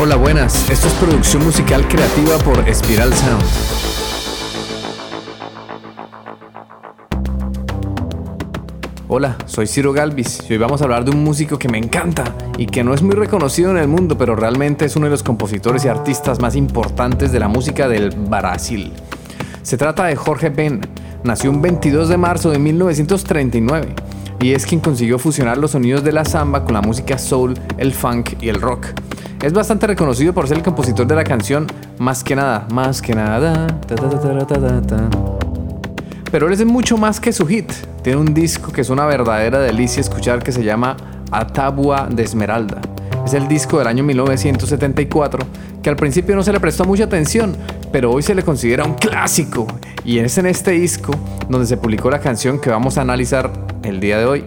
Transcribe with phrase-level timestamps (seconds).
[0.00, 0.68] Hola, buenas.
[0.70, 3.44] Esto es producción musical creativa por Spiral Sound.
[9.06, 12.24] Hola, soy Ciro Galvis y hoy vamos a hablar de un músico que me encanta
[12.58, 15.22] y que no es muy reconocido en el mundo, pero realmente es uno de los
[15.22, 18.92] compositores y artistas más importantes de la música del Brasil.
[19.62, 20.80] Se trata de Jorge Ben.
[21.22, 23.94] Nació un 22 de marzo de 1939
[24.44, 27.94] y es quien consiguió fusionar los sonidos de la samba con la música soul, el
[27.94, 28.88] funk y el rock.
[29.42, 31.66] Es bastante reconocido por ser el compositor de la canción
[31.98, 33.66] Más que nada, más que nada.
[36.30, 37.72] Pero él es mucho más que su hit.
[38.02, 40.98] Tiene un disco que es una verdadera delicia escuchar que se llama
[41.30, 42.82] Atabua de Esmeralda.
[43.24, 45.38] Es el disco del año 1974
[45.82, 47.56] que al principio no se le prestó mucha atención,
[47.94, 49.68] pero hoy se le considera un clásico.
[50.04, 51.12] Y es en este disco
[51.48, 53.52] donde se publicó la canción que vamos a analizar
[53.84, 54.44] el día de hoy.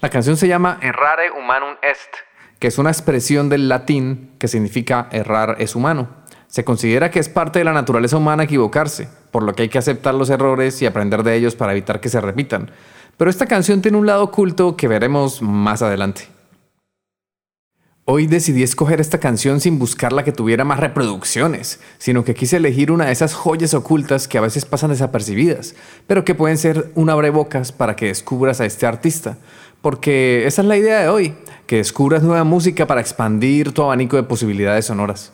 [0.00, 2.10] La canción se llama Errare Humanum Est,
[2.58, 6.08] que es una expresión del latín que significa errar es humano.
[6.48, 9.78] Se considera que es parte de la naturaleza humana equivocarse, por lo que hay que
[9.78, 12.72] aceptar los errores y aprender de ellos para evitar que se repitan.
[13.18, 16.39] Pero esta canción tiene un lado oculto que veremos más adelante.
[18.12, 22.56] Hoy decidí escoger esta canción sin buscar la que tuviera más reproducciones, sino que quise
[22.56, 25.76] elegir una de esas joyas ocultas que a veces pasan desapercibidas,
[26.08, 29.38] pero que pueden ser un abrebocas para que descubras a este artista.
[29.80, 31.34] Porque esa es la idea de hoy,
[31.68, 35.32] que descubras nueva música para expandir tu abanico de posibilidades sonoras.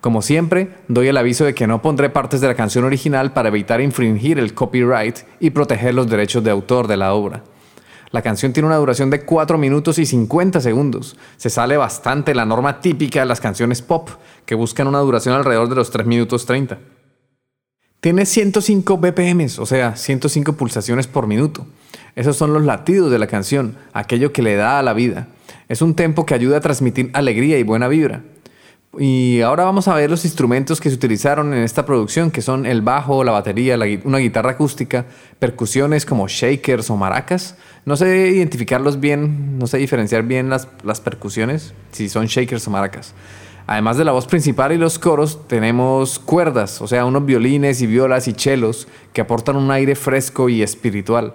[0.00, 3.50] Como siempre, doy el aviso de que no pondré partes de la canción original para
[3.50, 7.44] evitar infringir el copyright y proteger los derechos de autor de la obra.
[8.10, 11.16] La canción tiene una duración de 4 minutos y 50 segundos.
[11.36, 14.08] Se sale bastante la norma típica de las canciones pop,
[14.46, 16.78] que buscan una duración alrededor de los 3 minutos 30.
[18.00, 21.66] Tiene 105 BPM, o sea, 105 pulsaciones por minuto.
[22.14, 25.28] Esos son los latidos de la canción, aquello que le da a la vida.
[25.68, 28.22] Es un tempo que ayuda a transmitir alegría y buena vibra.
[29.00, 32.66] Y ahora vamos a ver los instrumentos que se utilizaron en esta producción, que son
[32.66, 35.06] el bajo, la batería, una guitarra acústica,
[35.38, 37.56] percusiones como shakers o maracas.
[37.84, 42.72] No sé identificarlos bien, no sé diferenciar bien las, las percusiones, si son shakers o
[42.72, 43.14] maracas.
[43.68, 47.86] Además de la voz principal y los coros, tenemos cuerdas, o sea, unos violines y
[47.86, 51.34] violas y chelos que aportan un aire fresco y espiritual.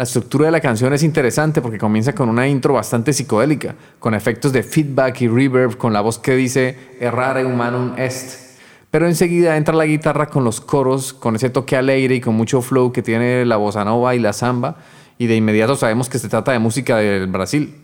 [0.00, 4.14] La estructura de la canción es interesante porque comienza con una intro bastante psicodélica, con
[4.14, 8.56] efectos de feedback y reverb, con la voz que dice errare humanum est.
[8.90, 12.62] Pero enseguida entra la guitarra con los coros, con ese toque alegre y con mucho
[12.62, 14.78] flow que tiene la bossa nova y la samba,
[15.18, 17.74] y de inmediato sabemos que se trata de música del Brasil.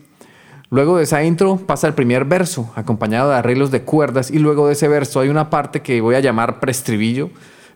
[0.71, 4.65] Luego de esa intro pasa el primer verso, acompañado de arreglos de cuerdas, y luego
[4.65, 7.29] de ese verso hay una parte que voy a llamar preestribillo,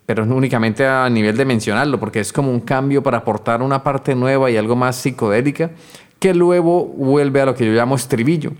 [0.06, 4.16] pero únicamente a nivel de mencionarlo, porque es como un cambio para aportar una parte
[4.16, 5.72] nueva y algo más psicodélica,
[6.19, 8.51] que luego vuelve a lo que yo llamo estribillo.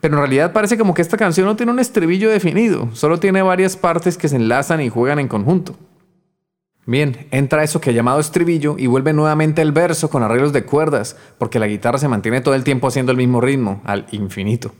[0.00, 3.42] Pero en realidad parece como que esta canción no tiene un estribillo definido, solo tiene
[3.42, 5.74] varias partes que se enlazan y juegan en conjunto.
[6.86, 10.64] Bien, entra eso que he llamado estribillo y vuelve nuevamente el verso con arreglos de
[10.64, 14.72] cuerdas, porque la guitarra se mantiene todo el tiempo haciendo el mismo ritmo, al infinito.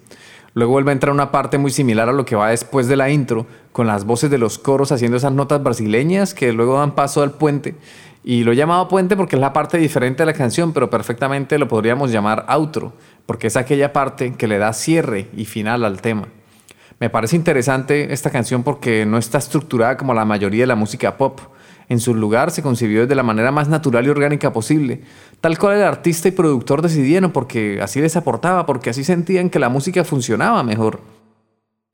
[0.59, 3.11] Luego vuelve a entrar una parte muy similar a lo que va después de la
[3.11, 7.23] intro, con las voces de los coros haciendo esas notas brasileñas que luego dan paso
[7.23, 7.77] al puente.
[8.25, 11.61] Y lo he llamado puente porque es la parte diferente de la canción, pero perfectamente
[11.61, 12.93] lo podríamos llamar outro,
[13.25, 16.27] porque es aquella parte que le da cierre y final al tema.
[16.99, 21.17] Me parece interesante esta canción porque no está estructurada como la mayoría de la música
[21.17, 21.39] pop
[21.89, 25.03] en su lugar se concibió de la manera más natural y orgánica posible,
[25.41, 29.59] tal cual el artista y productor decidieron porque así les aportaba, porque así sentían que
[29.59, 31.01] la música funcionaba mejor.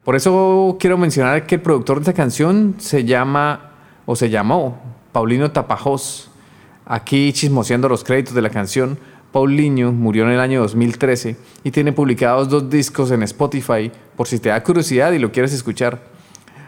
[0.03, 3.71] Por eso quiero mencionar que el productor de esta canción se llama
[4.05, 4.79] o se llamó
[5.13, 6.31] Paulino Tapajós.
[6.85, 8.99] Aquí chismoseando los créditos de la canción,
[9.33, 14.39] Paulinho murió en el año 2013 y tiene publicados dos discos en Spotify por si
[14.39, 16.14] te da curiosidad y lo quieres escuchar.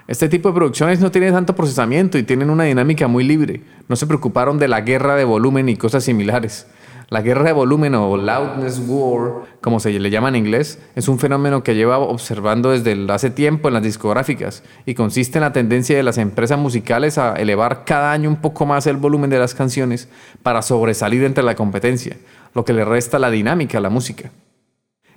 [0.08, 3.62] Este tipo de producciones no tienen tanto procesamiento y tienen una dinámica muy libre.
[3.88, 6.68] No se preocuparon de la guerra de volumen y cosas similares.
[7.08, 11.18] La guerra de volumen o loudness war, como se le llama en inglés, es un
[11.18, 15.96] fenómeno que lleva observando desde hace tiempo en las discográficas y consiste en la tendencia
[15.96, 19.54] de las empresas musicales a elevar cada año un poco más el volumen de las
[19.54, 20.08] canciones
[20.44, 22.16] para sobresalir entre la competencia,
[22.54, 24.30] lo que le resta la dinámica a la música.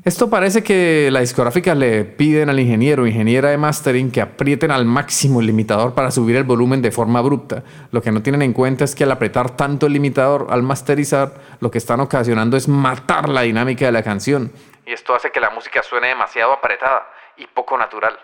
[0.05, 4.71] Esto parece que la discográfica le piden al ingeniero o ingeniera de mastering que aprieten
[4.71, 7.63] al máximo el limitador para subir el volumen de forma abrupta.
[7.91, 11.33] Lo que no tienen en cuenta es que al apretar tanto el limitador al masterizar,
[11.59, 14.53] lo que están ocasionando es matar la dinámica de la canción.
[14.85, 17.05] Y esto hace que la música suene demasiado apretada
[17.35, 18.17] y poco natural.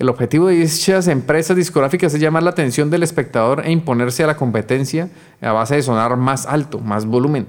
[0.00, 4.26] El objetivo de dichas empresas discográficas es llamar la atención del espectador e imponerse a
[4.26, 5.10] la competencia
[5.42, 7.46] a base de sonar más alto, más volumen.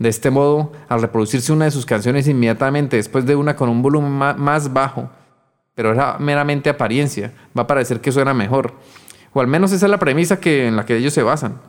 [0.00, 3.82] De este modo, al reproducirse una de sus canciones inmediatamente después de una con un
[3.82, 5.10] volumen más bajo,
[5.76, 7.34] pero era meramente apariencia.
[7.56, 8.74] Va a parecer que suena mejor.
[9.32, 11.60] O al menos esa es la premisa en la que ellos se basan.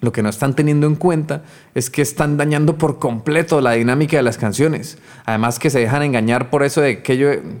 [0.00, 1.42] Lo que no están teniendo en cuenta
[1.74, 4.98] es que están dañando por completo la dinámica de las canciones.
[5.24, 6.96] Además que se dejan engañar por eso de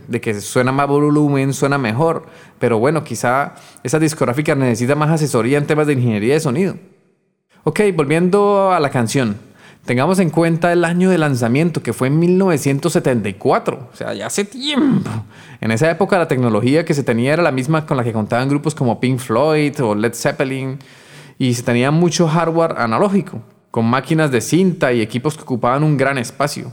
[0.08, 2.26] de que suena más volumen, suena mejor.
[2.58, 6.76] Pero bueno, quizá esa discográfica necesita más asesoría en temas de ingeniería de sonido.
[7.64, 9.36] Ok, volviendo a la canción.
[9.86, 14.44] Tengamos en cuenta el año de lanzamiento, que fue en 1974, o sea, ya hace
[14.44, 15.08] tiempo.
[15.60, 18.48] En esa época la tecnología que se tenía era la misma con la que contaban
[18.48, 20.80] grupos como Pink Floyd o Led Zeppelin,
[21.38, 25.96] y se tenía mucho hardware analógico, con máquinas de cinta y equipos que ocupaban un
[25.96, 26.72] gran espacio.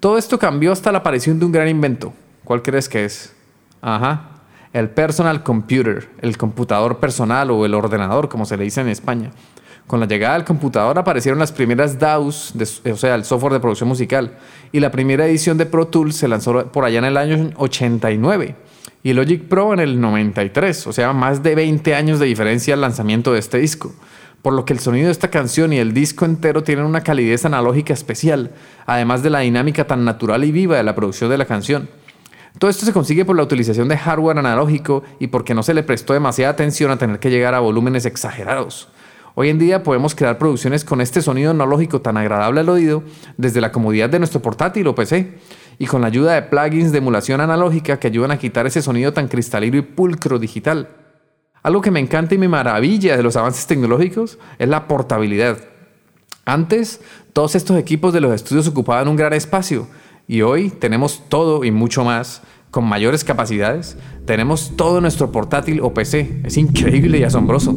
[0.00, 2.12] Todo esto cambió hasta la aparición de un gran invento.
[2.44, 3.34] ¿Cuál crees que es?
[3.80, 4.30] Ajá,
[4.72, 9.30] el personal computer, el computador personal o el ordenador, como se le dice en España.
[9.86, 12.54] Con la llegada del computador aparecieron las primeras DAWs,
[12.90, 14.38] o sea, el software de producción musical,
[14.70, 18.56] y la primera edición de Pro Tools se lanzó por allá en el año 89
[19.02, 22.80] y Logic Pro en el 93, o sea, más de 20 años de diferencia al
[22.80, 23.92] lanzamiento de este disco.
[24.42, 27.44] Por lo que el sonido de esta canción y el disco entero tienen una calidez
[27.44, 28.52] analógica especial,
[28.86, 31.88] además de la dinámica tan natural y viva de la producción de la canción.
[32.58, 35.82] Todo esto se consigue por la utilización de hardware analógico y porque no se le
[35.82, 38.88] prestó demasiada atención a tener que llegar a volúmenes exagerados.
[39.34, 43.02] Hoy en día podemos crear producciones con este sonido analógico tan agradable al oído
[43.38, 45.38] desde la comodidad de nuestro portátil o PC
[45.78, 49.12] y con la ayuda de plugins de emulación analógica que ayudan a quitar ese sonido
[49.12, 50.88] tan cristalino y pulcro digital.
[51.62, 55.58] Algo que me encanta y me maravilla de los avances tecnológicos es la portabilidad.
[56.44, 57.00] Antes,
[57.32, 59.86] todos estos equipos de los estudios ocupaban un gran espacio
[60.26, 62.42] y hoy tenemos todo y mucho más
[62.72, 63.96] con mayores capacidades.
[64.24, 66.40] Tenemos todo nuestro portátil o PC.
[66.42, 67.76] Es increíble y asombroso.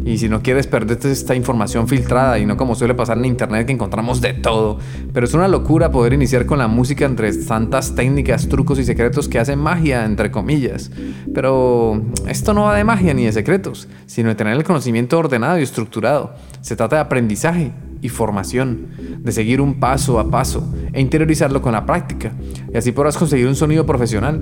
[0.05, 3.67] y si no quieres perderte esta información filtrada y no como suele pasar en internet
[3.67, 4.79] que encontramos de todo.
[5.13, 9.27] Pero es una locura poder iniciar con la música entre tantas técnicas, trucos y secretos
[9.27, 10.91] que hacen magia, entre comillas.
[11.33, 15.59] Pero esto no va de magia ni de secretos, sino de tener el conocimiento ordenado
[15.59, 16.33] y estructurado.
[16.61, 17.71] Se trata de aprendizaje
[18.01, 18.87] y formación,
[19.19, 22.31] de seguir un paso a paso e interiorizarlo con la práctica.
[22.73, 24.41] Y así podrás conseguir un sonido profesional.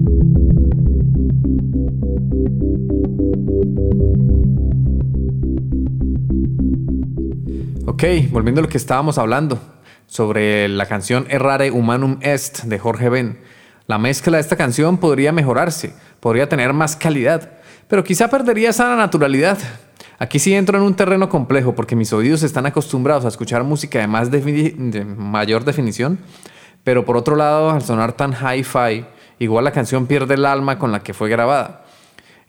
[7.93, 9.59] Ok, volviendo a lo que estábamos hablando
[10.07, 13.41] sobre la canción Errare Humanum Est de Jorge Ben.
[13.85, 17.51] La mezcla de esta canción podría mejorarse, podría tener más calidad,
[17.89, 19.57] pero quizá perdería esa naturalidad.
[20.19, 23.99] Aquí sí entro en un terreno complejo porque mis oídos están acostumbrados a escuchar música
[23.99, 26.17] de, de mayor definición,
[26.85, 29.05] pero por otro lado, al sonar tan hi-fi,
[29.37, 31.83] igual la canción pierde el alma con la que fue grabada.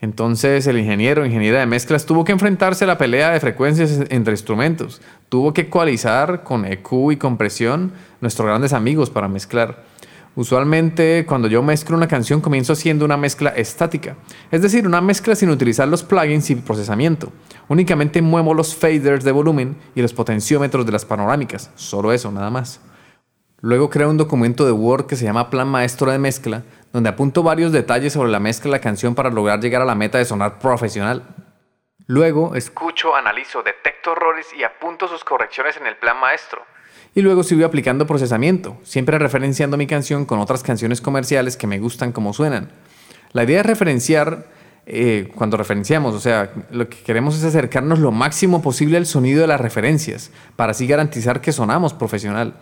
[0.02, 4.32] Entonces el ingeniero, ingeniera de mezclas, tuvo que enfrentarse a la pelea de frecuencias entre
[4.32, 5.00] instrumentos.
[5.28, 9.84] Tuvo que ecualizar con EQ y compresión nuestros grandes amigos para mezclar.
[10.34, 14.16] Usualmente cuando yo mezclo una canción comienzo haciendo una mezcla estática,
[14.50, 17.32] es decir, una mezcla sin utilizar los plugins y procesamiento.
[17.68, 22.50] Únicamente muevo los faders de volumen y los potenciómetros de las panorámicas, solo eso, nada
[22.50, 22.80] más.
[23.60, 27.42] Luego creo un documento de Word que se llama Plan Maestro de Mezcla, donde apunto
[27.42, 30.24] varios detalles sobre la mezcla de la canción para lograr llegar a la meta de
[30.24, 31.22] sonar profesional.
[32.06, 36.62] Luego escucho, analizo, detecto errores y apunto sus correcciones en el plan maestro.
[37.14, 41.78] Y luego sigo aplicando procesamiento, siempre referenciando mi canción con otras canciones comerciales que me
[41.78, 42.70] gustan como suenan.
[43.32, 44.46] La idea es referenciar
[44.84, 49.42] eh, cuando referenciamos, o sea, lo que queremos es acercarnos lo máximo posible al sonido
[49.42, 52.54] de las referencias, para así garantizar que sonamos profesional.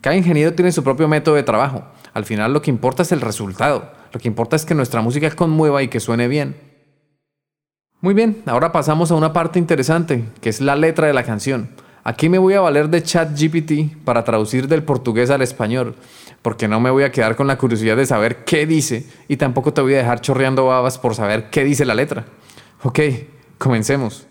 [0.00, 1.84] Cada ingeniero tiene su propio método de trabajo.
[2.14, 3.92] Al final lo que importa es el resultado.
[4.12, 6.56] Lo que importa es que nuestra música conmueva y que suene bien.
[8.00, 11.70] Muy bien, ahora pasamos a una parte interesante, que es la letra de la canción.
[12.04, 15.96] Aquí me voy a valer de ChatGPT para traducir del portugués al español,
[16.40, 19.74] porque no me voy a quedar con la curiosidad de saber qué dice y tampoco
[19.74, 22.24] te voy a dejar chorreando babas por saber qué dice la letra.
[22.82, 23.00] Ok,
[23.58, 24.28] comencemos.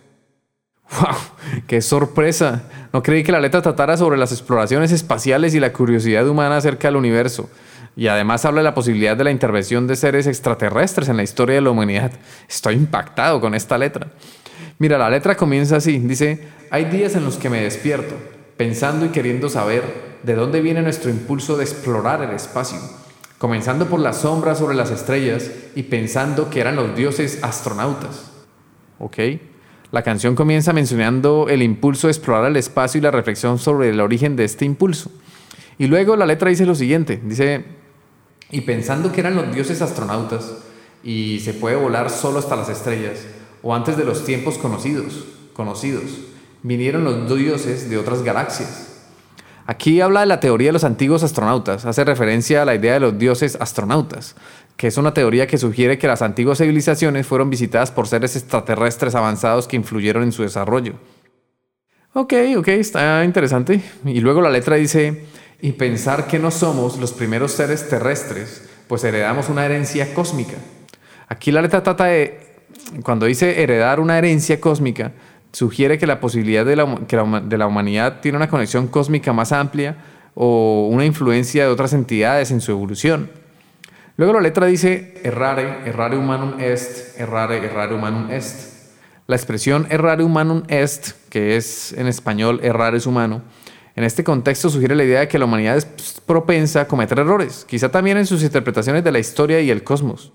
[0.91, 1.62] ¡Wow!
[1.67, 2.63] ¡Qué sorpresa!
[2.94, 6.88] No creí que la letra tratara sobre las exploraciones espaciales y la curiosidad humana acerca
[6.88, 7.50] del universo.
[7.96, 11.56] Y además habla de la posibilidad de la intervención de seres extraterrestres en la historia
[11.56, 12.12] de la humanidad.
[12.48, 14.08] Estoy impactado con esta letra.
[14.77, 15.98] Mira, la letra comienza así.
[15.98, 18.15] Dice, hay días en los que me despierto,
[18.56, 22.77] pensando y queriendo saber de dónde viene nuestro impulso de explorar el espacio.
[23.39, 28.32] Comenzando por las sombras sobre las estrellas y pensando que eran los dioses astronautas.
[29.00, 29.17] ¿Ok?
[29.91, 34.01] La canción comienza mencionando el impulso de explorar el espacio y la reflexión sobre el
[34.01, 35.12] origen de este impulso.
[35.77, 37.63] Y luego la letra dice lo siguiente, dice,
[38.50, 40.58] y pensando que eran los dioses astronautas
[41.03, 43.25] y se puede volar solo hasta las estrellas,
[43.62, 46.03] o antes de los tiempos conocidos, conocidos,
[46.63, 48.97] vinieron los dioses de otras galaxias.
[49.70, 53.02] Aquí habla de la teoría de los antiguos astronautas, hace referencia a la idea de
[53.02, 54.38] los dioses astronautas,
[54.78, 59.14] que es una teoría que sugiere que las antiguas civilizaciones fueron visitadas por seres extraterrestres
[59.14, 60.94] avanzados que influyeron en su desarrollo.
[62.14, 63.82] Ok, ok, está interesante.
[64.06, 65.26] Y luego la letra dice,
[65.62, 70.56] y pensar que no somos los primeros seres terrestres, pues heredamos una herencia cósmica.
[71.28, 72.40] Aquí la letra trata de,
[73.04, 75.12] cuando dice heredar una herencia cósmica,
[75.51, 79.51] sugiere que la posibilidad de la, que de la humanidad tiene una conexión cósmica más
[79.51, 79.98] amplia
[80.36, 83.30] o una influencia de otras entidades en su evolución.
[84.18, 88.75] Luego la letra dice errare, errare humanum est, errare, errare humanum est.
[89.27, 93.44] La expresión errare humanum est, que es en español errar es humano,
[93.98, 95.86] en este contexto sugiere la idea de que la humanidad es
[96.25, 100.34] propensa a cometer errores, quizá también en sus interpretaciones de la historia y el cosmos.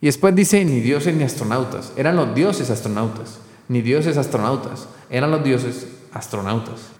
[0.00, 3.40] Y después dice ni dioses ni astronautas, eran los dioses astronautas,
[3.72, 6.90] ni dioses astronautas, eran los dioses astronautas.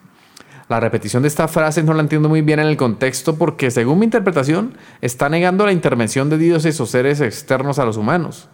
[0.69, 3.99] La repetición de esta frase no la entiendo muy bien en el contexto porque, según
[3.99, 8.49] mi interpretación, está negando la intervención de dioses o seres externos a los humanos.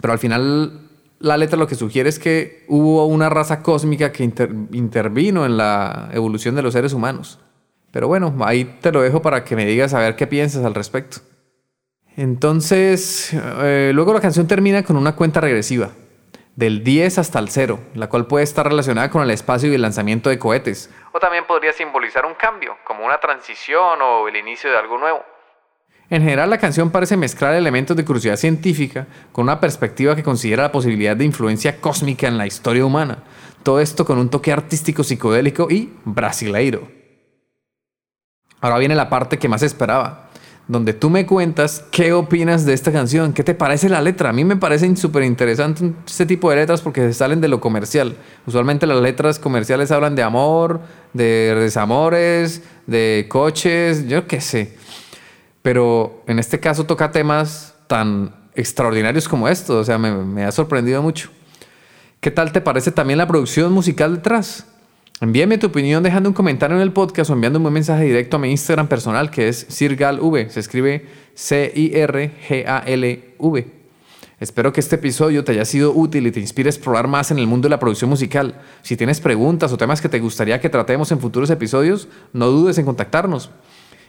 [0.00, 4.24] Pero al final, la letra lo que sugiere es que hubo una raza cósmica que
[4.24, 7.38] intervino en la evolución de los seres humanos.
[7.92, 10.74] Pero bueno, ahí te lo dejo para que me digas a ver qué piensas al
[10.74, 11.18] respecto.
[12.14, 15.92] Entonces, eh, luego la canción termina con una cuenta regresiva
[16.56, 19.82] del 10 hasta el 0, la cual puede estar relacionada con el espacio y el
[19.82, 20.90] lanzamiento de cohetes.
[21.12, 25.24] O también podría simbolizar un cambio, como una transición o el inicio de algo nuevo.
[26.10, 30.64] En general, la canción parece mezclar elementos de curiosidad científica con una perspectiva que considera
[30.64, 33.22] la posibilidad de influencia cósmica en la historia humana.
[33.62, 36.86] Todo esto con un toque artístico psicodélico y brasileiro.
[38.60, 40.21] Ahora viene la parte que más esperaba
[40.68, 44.30] donde tú me cuentas qué opinas de esta canción, qué te parece la letra.
[44.30, 47.60] A mí me parecen súper interesantes este tipo de letras porque se salen de lo
[47.60, 48.16] comercial.
[48.46, 50.80] Usualmente las letras comerciales hablan de amor,
[51.12, 54.76] de desamores, de coches, yo qué sé.
[55.62, 60.52] Pero en este caso toca temas tan extraordinarios como estos, o sea, me, me ha
[60.52, 61.30] sorprendido mucho.
[62.20, 64.66] ¿Qué tal te parece también la producción musical detrás?
[65.20, 68.40] Envíame tu opinión dejando un comentario en el podcast o enviando un mensaje directo a
[68.40, 70.50] mi Instagram personal que es CirgalV.
[70.50, 72.22] Se escribe C-I-R-G-A-L-V.
[74.40, 77.38] Espero que este episodio te haya sido útil y te inspire a explorar más en
[77.38, 78.60] el mundo de la producción musical.
[78.82, 82.76] Si tienes preguntas o temas que te gustaría que tratemos en futuros episodios, no dudes
[82.78, 83.50] en contactarnos.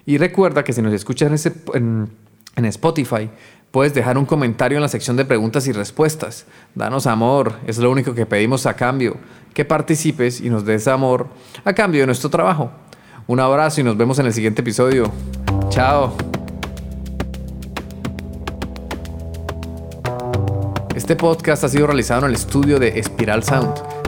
[0.07, 1.45] Y recuerda que si nos escuchas
[1.75, 2.09] en,
[2.55, 3.29] en Spotify,
[3.73, 6.45] puedes dejar un comentario en la sección de preguntas y respuestas.
[6.75, 9.17] Danos amor, es lo único que pedimos a cambio
[9.51, 11.27] que participes y nos des amor
[11.65, 12.69] a cambio de nuestro trabajo.
[13.25, 15.11] Un abrazo y nos vemos en el siguiente episodio.
[15.69, 16.15] Chao.
[20.95, 23.92] Este podcast ha sido realizado en el estudio de Espiral Sound.